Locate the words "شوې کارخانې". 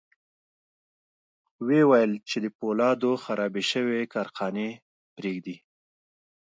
3.71-4.69